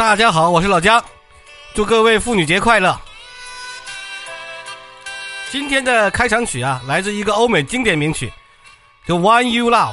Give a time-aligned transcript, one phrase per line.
[0.00, 1.04] 大家好，我是老姜，
[1.74, 2.98] 祝各位妇女节快乐。
[5.50, 8.26] 今天的开场曲啊，来自一个欧美经典名曲，
[9.04, 9.92] 《The One You Love》。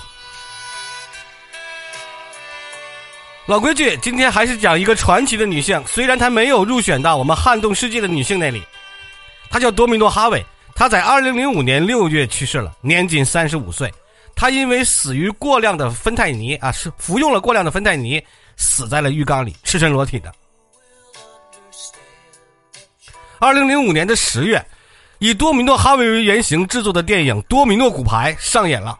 [3.47, 8.63] 老规矩，今天还是讲一个传奇的女性，虽然她没有入选到我们撼动世界的女性那里，
[9.49, 10.41] 她叫多米诺·哈维，
[10.73, 13.93] 她在二零零五年六月去世了，年仅三十五岁。
[14.33, 18.23] 她因为死于过量的芬太尼啊，是服用了过量的芬太尼，
[18.57, 20.33] 死在了浴缸里，赤身裸体的。
[23.39, 24.65] 二零零五年的十月，
[25.19, 28.99] 以多米诺·哈维为原型制作的电影《多米诺骨牌》上演了，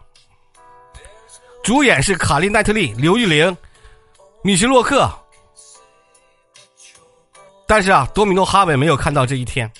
[1.62, 3.54] 主演是卡莉·奈特利、刘玉玲。
[4.44, 5.10] 米奇·洛克，
[7.66, 9.70] 但是啊，多米诺·哈维没有看到这一天。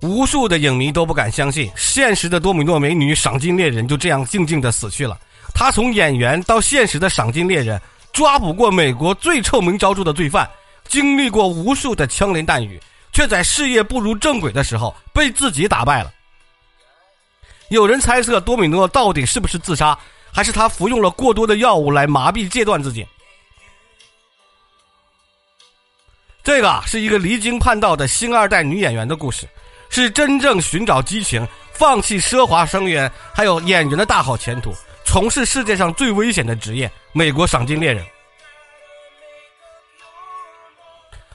[0.00, 5.20] 无数的影迷都不敢相信，现实的多米诺美女赏金猎人就这样静静的死去了。
[5.54, 7.80] 他从演员到现实的赏金猎人，
[8.12, 10.50] 抓捕过美国最臭名昭著的罪犯，
[10.88, 12.78] 经历过无数的枪林弹雨，
[13.12, 16.12] 却在事业步入正轨的时候被自己打败了。
[17.68, 19.96] 有人猜测多米诺到底是不是自杀？
[20.30, 23.06] 还是他服用了过多的药物来麻痹戒断自己。
[26.42, 29.48] 这个是一个离经叛道的星二代女演员的故事，
[29.88, 34.74] 是真正寻找激情、放弃奢华生源，还有演员的大好前途，
[35.04, 38.04] 从事世界上最危险的职业——美国赏金猎人。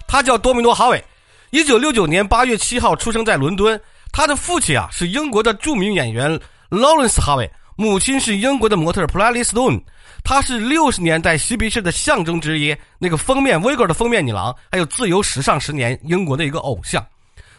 [0.08, 1.04] 他叫多米诺·哈维，
[1.52, 3.80] 一九六九年八月七号出生在伦敦。
[4.12, 6.30] 他的父亲啊是英国的著名演员
[6.70, 7.50] 劳伦斯·哈维。
[7.76, 9.82] 母亲是英国的模特普拉丽斯顿，
[10.22, 17.06] 她是六十年代嬉皮士的象征之一，那个封面 Vigo 的封面女郎，还有自由时尚十年英国的一个偶像。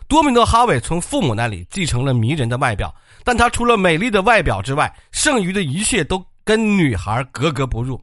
[0.08, 8.00] 多米诺·哈维从父母那里继承了迷人的外表，但她除了美丽的外表之外，剩余的一切都跟女孩格格不入。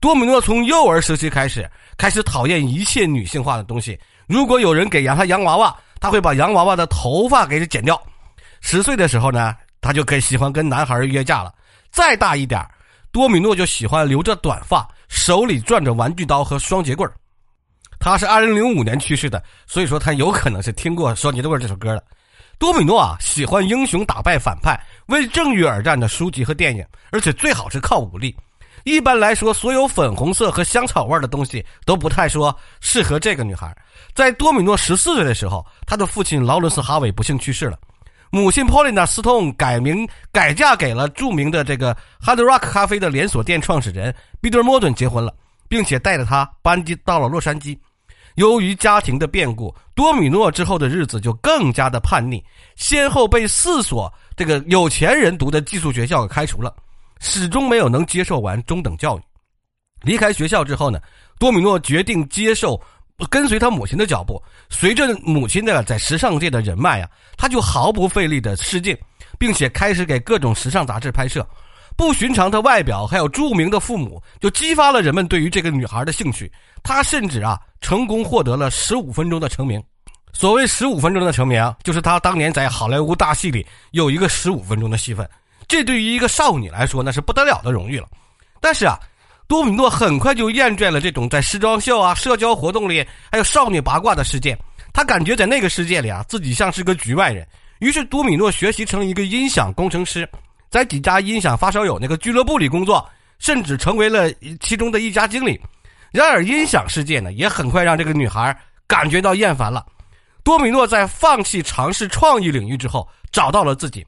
[0.00, 3.98] 多米诺从幼儿时期开始，开始讨厌一切女性化的东西。
[4.26, 8.00] 如果有人给养他洋娃娃，他会把洋娃娃的头发给剪掉。
[8.60, 9.54] 十岁的时候呢？
[9.80, 11.52] 他就可以喜欢跟男孩约架了。
[11.90, 12.64] 再大一点
[13.10, 17.10] 多米诺就喜欢留着短发，手里攥着玩具刀和双节棍
[17.98, 22.04] 他是二零零五年去世的，所以说他有可能是听过《双节棍这首歌的。
[22.58, 28.34] 多米诺啊，喜欢英雄打败反派、为正义而战的书籍和电影，而且最好是靠武力。
[28.84, 33.72] 一般来说，所有粉红色和香草味的东西都不太说适合这个女孩。
[34.14, 37.78] 在多米诺十四岁的时候，他的父亲劳伦斯·哈维不幸去世了。
[38.30, 45.32] 母亲 Paulina 撕痛改名改嫁给了著名的这个 Hard Rock 咖啡的连锁店创始人彼得·莫顿结婚了，
[45.68, 47.78] 并且带着他搬进到了洛杉矶。
[48.36, 52.42] 由于家庭的变故，多米诺之后的日子就更加的叛逆，
[52.76, 56.74] 先后被四所这个有钱人读的寄宿学校给开除了，
[57.20, 59.22] 始终没有能接受完中等教育。
[60.02, 61.00] 离开学校之后呢，
[61.38, 62.80] 多米诺决定接受。
[63.30, 68.98] 跟随他母亲的脚步，随着母亲的在时尚界的人脉啊，他就毫不费力的试镜，
[69.38, 71.46] 并且开始给各种时尚杂志拍摄。
[72.02, 76.50] 不寻常的外表，还有著名的父母，就激发了人们对于这个女孩的兴趣。
[76.82, 79.80] 她甚至啊，成功获得了十五分钟的成名。
[80.32, 85.26] 所谓十五分钟的成名，就是她当年在好莱坞大戏里有一个十五分钟的戏份。
[85.68, 88.08] 这对于一个少女来说，那是不得了的荣誉了。
[88.60, 88.98] 但是啊。
[89.48, 94.56] 多米诺很快就厌倦了这种在时装秀啊、社交活动里还有少女八卦的世界，
[94.94, 97.46] 他感觉在那个世界里啊，自己像是个局外人。
[97.80, 100.26] 于是，多米诺学习成一个音响工程师，
[100.72, 103.06] 在几家音响发烧友那个俱乐部里工作，
[103.38, 105.60] 甚至成为了其中的一家经理。
[106.10, 109.84] 然而，音响世界呢，也很快让这个女孩感觉到厌烦了。
[110.42, 114.04] 多米诺在放弃尝试创意领域之后，找到了自己。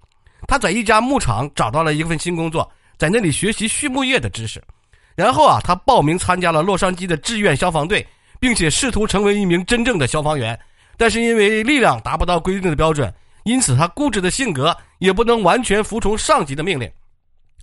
[0.48, 2.66] 他在一家牧场找到了一份新工作，
[2.96, 4.62] 在那里学习畜牧业的知识。
[5.14, 8.06] 然后啊，他报名参加了洛杉矶的志愿消防队，
[8.40, 10.58] 并且试图成为一名真正的消防员。
[10.96, 13.12] 但是因为力量达不到规定的标准，
[13.44, 16.90] 因此他固执的性格也不能完全服从上级的命令。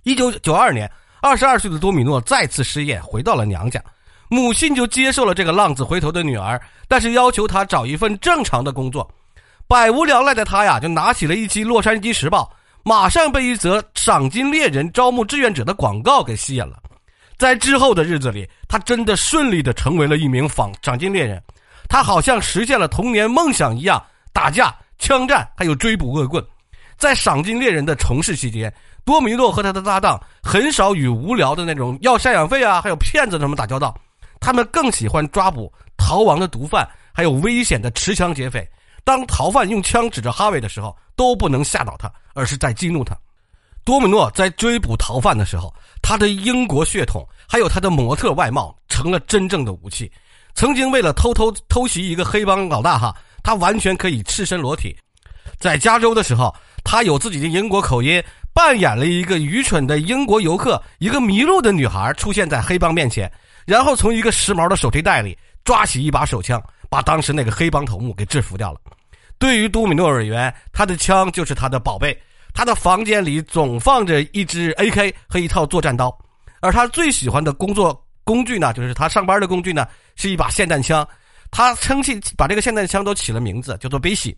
[0.04, 0.90] 一九九二年，
[1.20, 3.82] 二十二岁的多米诺再次失业，回到了娘家，
[4.28, 9.08] 母亲就接受了这个浪子回头的女儿，但是要求他找一份正常的工作。
[9.68, 12.52] 百无聊赖的他呀，就拿起了一期《洛杉矶时报》，
[12.82, 16.78] 马上被一则赏金猎人招募志愿者的广告给吸引了。
[17.38, 21.42] 在之后的日子里，他真的顺利的成为了一名访赏金猎人，
[21.88, 24.02] 他好像实现了童年梦想一样，
[24.32, 26.42] 打架、枪战，还有追捕恶棍。
[26.96, 28.72] 在赏金猎人的从事期间，
[29.04, 33.92] 多米诺和他的搭档很少与无聊的那种要赡养费啊，还有骗子什么打交道，
[34.38, 38.66] 他们更喜欢抓捕逃亡的毒贩，还有危险的持枪劫匪。
[39.02, 43.12] 当逃犯用枪指着哈维的时候，都不能吓倒他，而是在激怒他。
[43.84, 50.08] 多米诺在追捕逃犯的时候，他的英国血统还有他的模特外貌成了真正的武器。
[50.54, 54.96] 曾经为了偷偷偷袭一个黑帮老大哈，他完全可以赤身裸体。
[55.58, 56.54] 在加州的时候，
[56.84, 58.22] 他有自己的英国口音，
[58.52, 63.30] 扮演了一个愚蠢的英国游客，一个迷路的女孩出现在黑帮面前，
[63.64, 68.80] 然后从一个时髦的手提袋里抓起一把手枪，把当时那个黑帮头目给制服掉了。
[69.38, 72.16] 对于多米诺而言，他的枪就是他的宝贝。
[72.54, 76.14] 他的房间里总放着一支 AK 和一套作战刀，
[76.60, 79.86] 而他最喜欢的工作工具呢，就是他上班的工具呢，
[80.16, 81.06] 是一把霰弹枪。
[81.52, 84.36] 他称起把这个霰弹枪都起了名字，叫做“贝西”。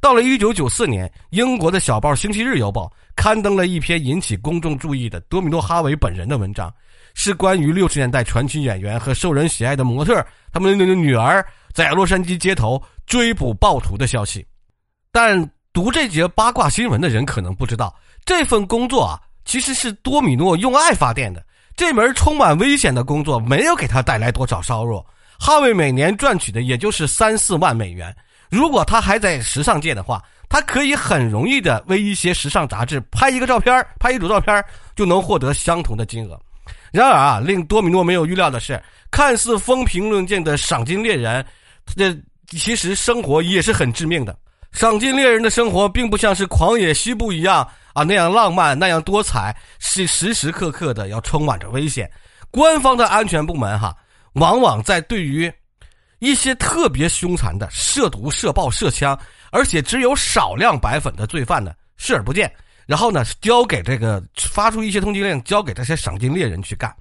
[0.00, 2.86] 到了1994年，英国的小报《星期日邮报》
[3.16, 6.70] 刊登了一篇引起公众注意的多米诺·哈维本人的文章，
[7.14, 14.46] 是关于60年代传奇演员和受人喜爱的模特他们的女儿在洛杉矶街头追捕暴徒的消息。
[15.10, 17.94] 但读这节八卦新闻的人可能不知道，
[18.26, 21.42] 这份工作啊，其实是多米诺用爱发电的。
[21.74, 25.04] 这门充满危险的工作没有给他带来多少收入，
[25.38, 28.14] 哈维每年赚取的也就是三四万美元。
[28.50, 34.64] 如果他还在时尚界的话，他可以很容易的为一些时尚杂志拍一个照片，拍一组照片
[34.94, 36.38] 就能获得相同的金额。
[36.92, 41.44] 然而啊，令多米诺没有预料的是，看似风平浪静的赏金猎人，
[41.96, 42.16] 这
[42.46, 44.36] 其实生活也是很致命的。
[44.70, 52.08] 赏金猎人的生活并不像是狂野西部一样啊那样浪漫那样多彩，是时时刻刻的要充满着危险。
[52.50, 53.96] 官方的安全部门哈，
[54.34, 55.52] 往往在对于。
[56.20, 59.18] 一些特别凶残的涉毒、涉暴、涉枪，
[59.50, 62.50] 而且只有少量白粉的罪犯呢，视而不见。
[62.86, 66.94] 然后呢，交给这个发出一些通缉令，交给这些赏金猎人去干。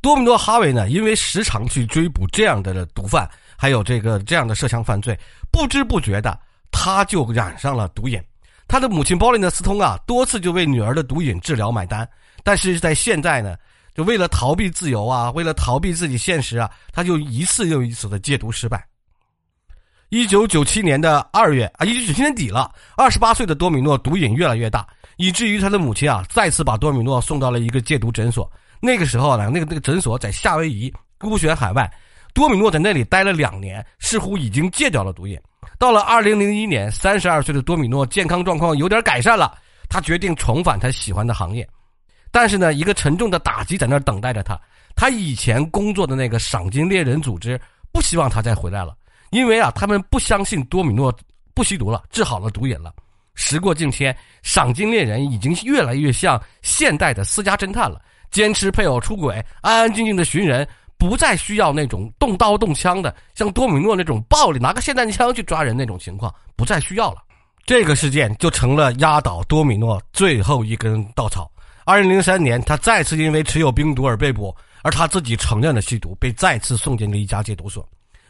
[0.00, 5.18] 多米诺·哈维呢，因为时常去追捕这样的毒贩，还有这个这样的涉枪犯罪，
[5.52, 6.38] 不知不觉的
[6.70, 8.18] 他就染上了毒瘾。
[8.66, 12.08] 他的母亲鲍琳娜·斯通啊，多次就为女儿的毒瘾治疗买单，
[12.42, 13.54] 但是在现在呢。
[13.94, 18.84] 就为了逃避自由啊，为了逃避自己现实啊，他就一次又一次的戒毒失败。
[20.10, 24.86] 一九九七年的二月啊，一九九七年底了，二十八岁的多米诺毒瘾越来越大，
[25.16, 28.50] 以至于他的母亲啊再次把多米诺送到了一个戒毒诊所。
[28.80, 31.90] 那个时候呢，那个那个诊所在夏威夷孤悬海外，
[32.34, 35.40] 多米诺在那里待了两年，似乎已经戒掉了毒瘾。
[35.78, 39.56] 到了二零零一年，三十二岁的多米诺健康状况有点改善了，
[39.88, 41.66] 他决定重返他喜欢的行业。
[42.34, 44.60] 但是呢，一个沉重的打击在那儿等待着他。
[44.96, 47.60] 他以前工作的那个赏金猎人组织
[47.92, 48.92] 不希望他再回来了，
[49.30, 51.16] 因为啊，他们不相信多米诺
[51.54, 52.92] 不吸毒了，治好了毒瘾了。
[53.36, 58.02] 时过境迁，赏金猎人已经越来越像现代的私家侦探了，
[58.32, 60.66] 坚持配偶出轨，安安静静的寻人，
[60.98, 67.18] 不再需要那种动刀动枪的，像多米诺那种暴力，拿个霰弹枪去抓人那种情况，不再需要了。
[67.64, 71.48] 这个事件就成了压倒多米诺最后一根稻草。
[71.84, 77.86] 二零零三年，他再次因为持有冰毒而被捕，而他自己承认了吸毒，被再次送进了一家戒毒所。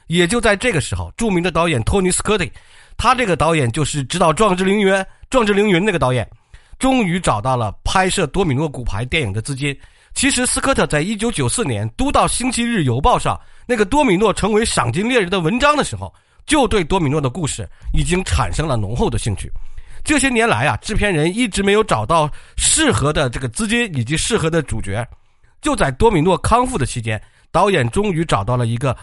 [0.08, 2.44] 也就在这个时候，著名的导演托尼·斯科特，
[2.96, 4.92] 他这个导演就是指导《壮志凌云》
[5.30, 6.28] 《壮志凌云》那个导演，
[6.78, 9.76] 终于找到了拍摄多米诺骨牌电影的资金。
[10.14, 16.12] 其实，斯科特在一九九四年读到《星期日邮报》上那个多米诺成为赏金猎人的文章的时候，
[16.44, 19.50] 就对多米诺的故事已经产生了浓厚的兴趣。
[20.04, 25.06] 这些年来啊，制片人一直没有找到适合的这个资金以及适合的主角。
[25.62, 27.20] 就在多米诺康复的期间，
[27.50, 28.94] 导演终于找到了一个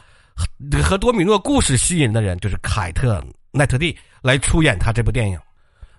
[0.84, 3.20] 和多米诺故事吸引的人，就是凯特·
[3.52, 5.40] 奈特蒂来出演他这部电影。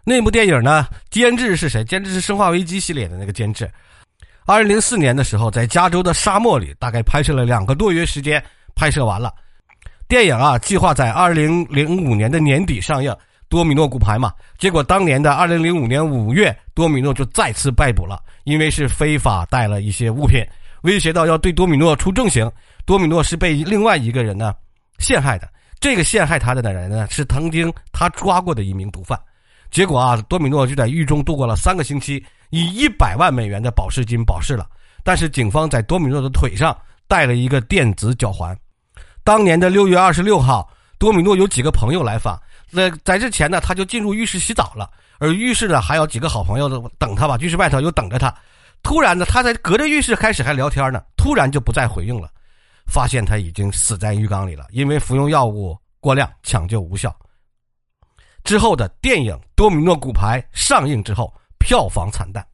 [0.04, 1.82] 那部电影呢，监制是谁？
[1.84, 3.68] 监制是《生化危机》系列的那个监制。
[4.46, 8.40] 二零零四年的时候，在加州的沙漠里，大概拍摄了两个多月时间，
[8.76, 9.34] 拍摄完了。
[10.06, 13.12] 电影啊，计划在二零零五年的年底上映。
[13.52, 20.42] 多米诺骨牌嘛，结果当年的二零零五年五月，多米诺就再次被捕了，因为是非法带了一些物品，
[20.84, 22.50] 威胁到要对多米诺出重刑。
[22.86, 24.54] 多米诺是被另外一个人呢
[25.00, 25.46] 陷害的，
[25.80, 29.20] 这个陷害他的的人呢是曾经他抓过的一名毒贩。
[29.70, 34.66] 结果啊，多米诺就在狱中度过了三个星期，以一百万美元的保释金保释了。
[35.04, 36.74] 但是警方在多米诺的腿上
[37.06, 38.56] 戴了一个电子脚环。
[39.22, 40.66] 当年的六月二十六号，
[40.96, 42.40] 多米诺有几个朋友来访。
[42.72, 48.34] 在在之前呢，他就进入浴室洗澡了，而浴室呢还有几个好朋友等他吧，浴室外头又等着他。
[48.82, 52.28] 突然呢，他在隔着浴室开始还聊天呢，突然就不再回应了，
[52.86, 57.14] 发现他已经死在浴缸里了，因为服用药物过量，抢救无效。
[58.42, 62.44] 之后的电影《多米诺骨牌》上映之后，票房惨淡。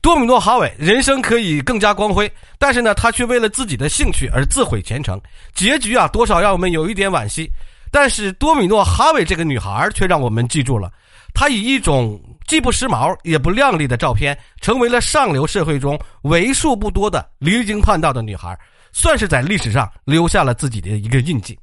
[0.00, 5.20] 多米诺·哈维人生可以更加光辉，但是呢，他却为了自己的兴趣而自毁前程，
[5.54, 7.50] 结局啊，多少让我们有一点惋惜。
[7.94, 10.92] 但是多米诺·哈维这个女孩却让我们记住了，
[11.32, 18.58] 她以一种既不时髦也不靓丽的照片，成为了上流社会中为数不多的离经叛道的女孩，
[18.92, 21.56] 算是在历史上留下了自己的一个印记。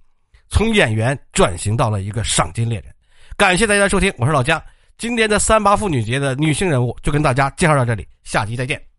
[0.47, 2.85] 从演员转型到了一个赏金猎人。
[3.35, 4.61] 感谢大家收听，我是老姜。
[4.97, 8.90] 今天的三八妇女节的女性人物就跟大家介绍到这里，下期再见。